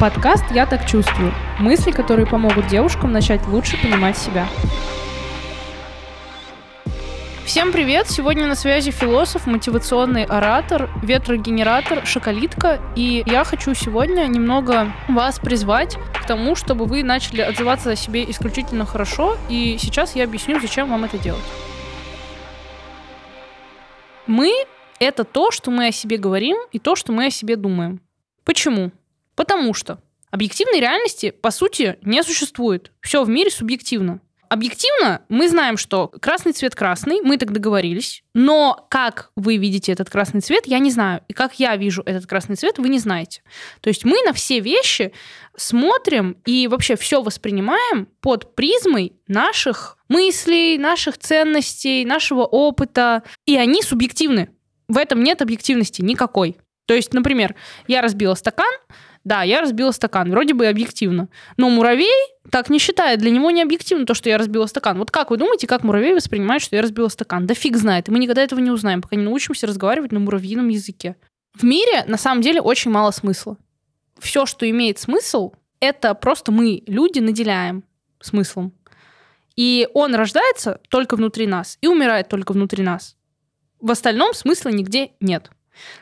[0.00, 1.34] Подкаст «Я так чувствую».
[1.58, 4.46] Мысли, которые помогут девушкам начать лучше понимать себя.
[7.44, 8.08] Всем привет!
[8.08, 12.80] Сегодня на связи философ, мотивационный оратор, ветрогенератор, шоколитка.
[12.94, 18.30] И я хочу сегодня немного вас призвать к тому, чтобы вы начали отзываться о себе
[18.30, 19.36] исключительно хорошо.
[19.48, 21.42] И сейчас я объясню, зачем вам это делать.
[24.28, 24.52] Мы—
[25.00, 28.00] это то, что мы о себе говорим, и то, что мы о себе думаем.
[28.44, 28.92] Почему?
[29.38, 30.00] Потому что
[30.32, 32.90] объективной реальности, по сути, не существует.
[33.00, 34.20] Все в мире субъективно.
[34.48, 40.10] Объективно мы знаем, что красный цвет красный, мы так договорились, но как вы видите этот
[40.10, 41.20] красный цвет, я не знаю.
[41.28, 43.42] И как я вижу этот красный цвет, вы не знаете.
[43.80, 45.12] То есть мы на все вещи
[45.56, 53.82] смотрим и вообще все воспринимаем под призмой наших мыслей, наших ценностей, нашего опыта, и они
[53.82, 54.50] субъективны.
[54.88, 56.56] В этом нет объективности никакой.
[56.88, 57.54] То есть, например,
[57.86, 58.72] я разбила стакан,
[59.24, 61.28] да, я разбила стакан, вроде бы объективно.
[61.56, 62.12] Но муравей
[62.50, 64.98] так не считает, для него не объективно то, что я разбила стакан.
[64.98, 67.46] Вот как вы думаете, как муравей воспринимает, что я разбила стакан?
[67.46, 70.68] Да фиг знает, и мы никогда этого не узнаем, пока не научимся разговаривать на муравьином
[70.68, 71.16] языке.
[71.54, 73.56] В мире на самом деле очень мало смысла.
[74.18, 77.84] Все, что имеет смысл, это просто мы, люди, наделяем
[78.20, 78.72] смыслом.
[79.56, 83.16] И он рождается только внутри нас и умирает только внутри нас.
[83.80, 85.50] В остальном смысла нигде нет.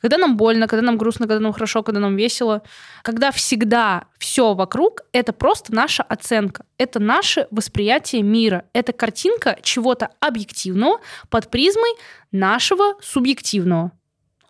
[0.00, 2.62] Когда нам больно, когда нам грустно, когда нам хорошо, когда нам весело,
[3.02, 10.10] когда всегда все вокруг, это просто наша оценка, это наше восприятие мира, это картинка чего-то
[10.20, 11.90] объективного под призмой
[12.32, 13.92] нашего субъективного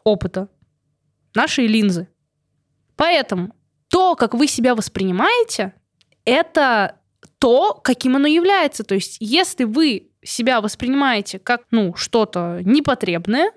[0.04, 0.48] опыта,
[1.34, 2.08] нашей линзы.
[2.96, 3.54] Поэтому
[3.88, 5.72] то, как вы себя воспринимаете,
[6.24, 6.96] это
[7.38, 8.84] то, каким оно является.
[8.84, 13.52] То есть, если вы себя воспринимаете как ну, что-то непотребное,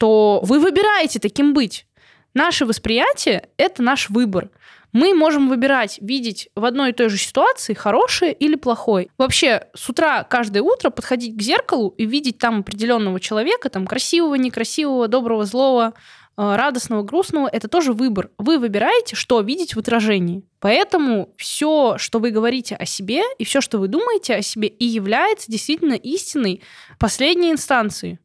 [0.00, 1.86] то вы выбираете таким быть.
[2.32, 4.48] Наше восприятие— это наш выбор.
[4.92, 9.08] Мы можем выбирать, видеть в одной и той же ситуации хорошее или плохое.
[9.18, 14.36] Вообще, с утра каждое утро подходить к зеркалу и видеть там определенного человека, там красивого,
[14.36, 15.92] некрасивого, доброго, злого,
[16.38, 18.30] э, радостного, грустного, это тоже выбор.
[18.38, 20.44] Вы выбираете, что видеть в отражении.
[20.60, 24.86] Поэтому все, что вы говорите о себе, и все, что вы думаете о себе, и
[24.86, 26.62] является действительно истиной
[26.98, 28.18] последней инстанции.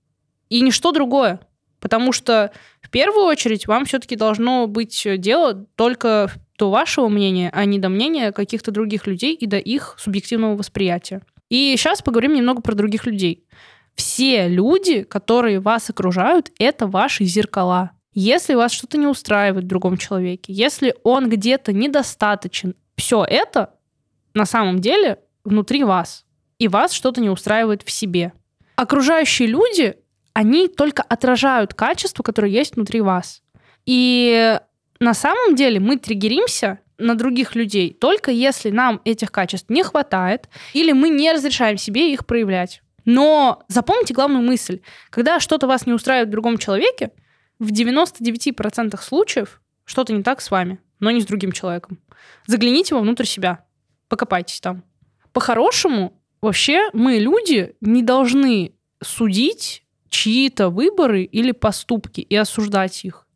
[0.48, 1.42] И ничто другое.
[1.86, 2.52] Потому что
[2.82, 7.90] в первую очередь вам все-таки должно быть дело только до вашего мнения, а не до
[7.90, 11.22] мнения каких-то других людей и до их субъективного восприятия.
[11.48, 13.46] И сейчас поговорим немного про других людей.
[13.94, 17.92] Все люди, которые вас окружают, это ваши зеркала.
[18.16, 23.76] Если вас что-то не устраивает в другом человеке, если он где-то недостаточен, все это
[24.34, 26.26] на самом деле внутри вас.
[26.58, 28.34] И вас что-то не устраивает в себе.
[28.76, 29.98] Окружающие люди
[30.36, 33.42] они только отражают качество, которое есть внутри вас.
[33.86, 34.60] И
[35.00, 40.50] на самом деле мы триггеримся на других людей только если нам этих качеств не хватает
[40.74, 42.82] или мы не разрешаем себе их проявлять.
[43.06, 44.82] Но запомните главную мысль.
[45.10, 47.12] Когда что-то вас не устраивает в другом человеке,
[47.60, 52.00] в 99% случаев что-то не так с вами, но не с другим человеком.
[52.46, 53.64] Загляните вовнутрь себя,
[54.10, 54.84] покопайтесь там.
[55.32, 59.85] По-хорошему, вообще мы, люди, не должны судить
[60.16, 63.28] чьи-то выборы или поступки и осуждать их.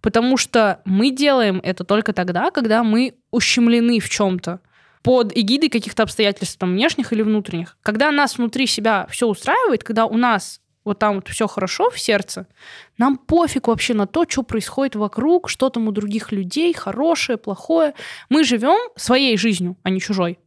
[0.00, 4.60] Потому что мы делаем это только тогда, когда мы ущемлены в чем-то
[5.02, 7.76] под эгидой каких-то обстоятельств, там, внешних или внутренних.
[7.82, 12.00] Когда нас внутри себя все устраивает, когда у нас вот там вот все хорошо в
[12.00, 12.46] сердце,
[12.96, 17.92] нам пофиг вообще на то, что происходит вокруг, что там у других людей, хорошее, плохое.
[18.30, 20.38] Мы живем своей жизнью, а не чужой.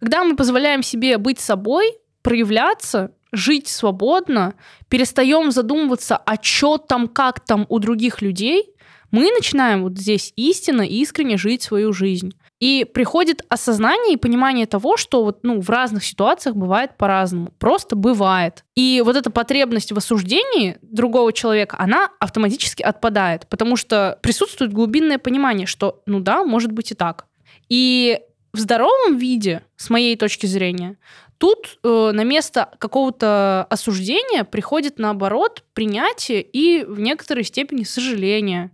[0.00, 4.54] Когда мы позволяем себе быть собой, проявляться, жить свободно,
[4.88, 8.74] перестаем задумываться, а что там, как там у других людей,
[9.10, 12.32] мы начинаем вот здесь истинно, искренне жить свою жизнь.
[12.60, 17.52] И приходит осознание и понимание того, что вот, ну, в разных ситуациях бывает по-разному.
[17.58, 18.64] Просто бывает.
[18.76, 25.18] И вот эта потребность в осуждении другого человека, она автоматически отпадает, потому что присутствует глубинное
[25.18, 27.24] понимание, что, ну да, может быть и так.
[27.70, 28.20] И
[28.52, 30.98] в здоровом виде, с моей точки зрения,
[31.40, 38.72] Тут э, на место какого-то осуждения приходит, наоборот, принятие и в некоторой степени сожаление,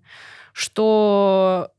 [0.53, 1.71] что,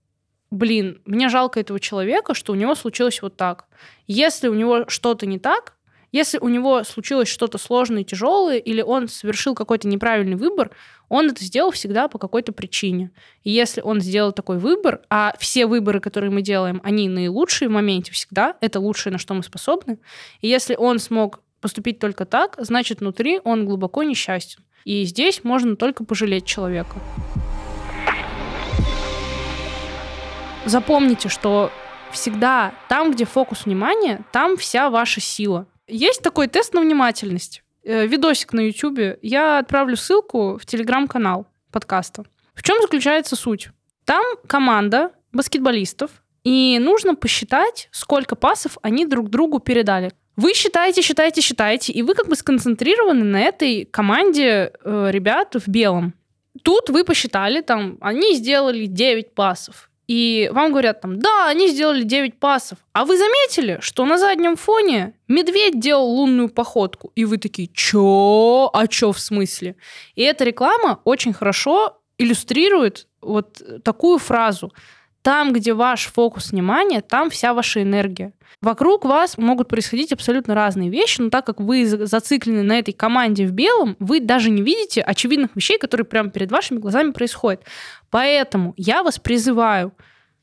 [0.49, 3.65] блин, мне жалко этого человека, что у него случилось вот так.
[4.07, 5.76] Если у него что-то не так,
[6.11, 10.71] если у него случилось что-то сложное и тяжелое, или он совершил какой-то неправильный выбор,
[11.09, 13.11] он это сделал всегда по какой-то причине.
[13.43, 17.71] И если он сделал такой выбор, а все выборы, которые мы делаем, они наилучшие в
[17.71, 19.99] моменте всегда, это лучшее, на что мы способны.
[20.41, 24.63] И если он смог поступить только так, значит, внутри он глубоко несчастен.
[24.85, 26.95] И здесь можно только пожалеть человека.
[30.69, 31.71] запомните, что
[32.11, 35.67] всегда там, где фокус внимания, там вся ваша сила.
[35.87, 37.63] Есть такой тест на внимательность.
[37.83, 39.17] Э, видосик на YouTube.
[39.21, 42.25] Я отправлю ссылку в телеграм-канал подкаста.
[42.53, 43.69] В чем заключается суть?
[44.03, 46.11] Там команда баскетболистов,
[46.43, 50.11] и нужно посчитать, сколько пасов они друг другу передали.
[50.35, 55.67] Вы считаете, считаете, считаете, и вы как бы сконцентрированы на этой команде э, ребят в
[55.67, 56.13] белом.
[56.63, 59.89] Тут вы посчитали, там, они сделали 9 пасов.
[60.07, 62.77] И вам говорят там, да, они сделали 9 пасов.
[62.93, 67.11] А вы заметили, что на заднем фоне медведь делал лунную походку?
[67.15, 68.69] И вы такие, чё?
[68.73, 69.75] А чё в смысле?
[70.15, 74.71] И эта реклама очень хорошо иллюстрирует вот такую фразу.
[75.27, 78.31] Там, где ваш фокус внимания, там вся ваша энергия.
[78.61, 83.45] Вокруг вас могут происходить абсолютно разные вещи, но так как вы зациклены на этой команде
[83.45, 87.61] в белом, вы даже не видите очевидных вещей, которые прямо перед вашими глазами происходят.
[88.09, 89.91] Поэтому я вас призываю,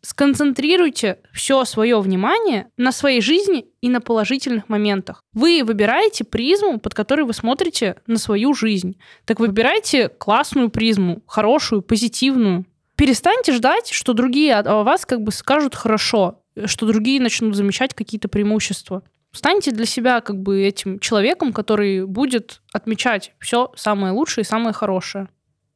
[0.02, 5.22] сконцентрируйте все свое внимание на своей жизни и на положительных моментах.
[5.32, 8.98] Вы выбираете призму, под которой вы смотрите на свою жизнь.
[9.24, 12.66] Так выбирайте классную призму, хорошую, позитивную.
[12.96, 18.28] Перестаньте ждать, что другие о вас как бы скажут хорошо что другие начнут замечать какие-то
[18.28, 19.02] преимущества.
[19.32, 24.72] Станьте для себя как бы этим человеком, который будет отмечать все самое лучшее и самое
[24.72, 25.28] хорошее.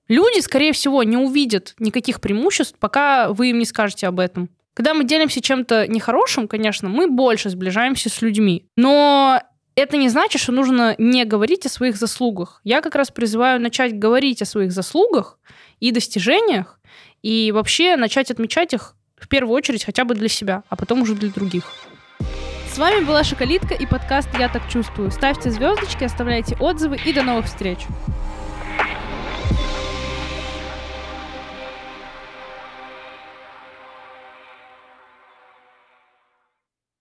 [0.06, 4.49] Люди, скорее всего, не увидят никаких преимуществ, пока вы им не скажете об этом.
[4.75, 8.65] Когда мы делимся чем-то нехорошим, конечно, мы больше сближаемся с людьми.
[8.76, 9.43] Но
[9.75, 12.61] это не значит, что нужно не говорить о своих заслугах.
[12.62, 15.38] Я как раз призываю начать говорить о своих заслугах
[15.81, 16.78] и достижениях,
[17.23, 21.15] и вообще начать отмечать их в первую очередь хотя бы для себя, а потом уже
[21.15, 21.65] для других.
[22.73, 25.11] С вами была Шоколитка и подкаст «Я так чувствую».
[25.11, 27.79] Ставьте звездочки, оставляйте отзывы и до новых встреч!